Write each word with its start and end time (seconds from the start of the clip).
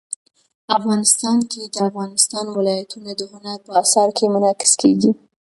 افغانستان 0.77 1.37
کې 1.51 1.61
د 1.73 1.75
افغانستان 1.89 2.45
ولايتونه 2.57 3.11
د 3.15 3.21
هنر 3.31 3.57
په 3.65 3.71
اثار 3.81 4.09
کې 4.17 4.25
منعکس 4.33 4.71
کېږي. 4.81 5.11